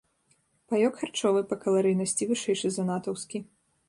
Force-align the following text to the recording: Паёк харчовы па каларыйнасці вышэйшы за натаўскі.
Паёк 0.69 0.95
харчовы 1.01 1.43
па 1.51 1.57
каларыйнасці 1.65 2.29
вышэйшы 2.31 2.67
за 2.79 2.87
натаўскі. 2.89 3.43